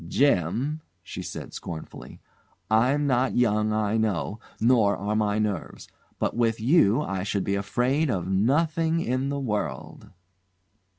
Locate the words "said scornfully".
1.21-2.19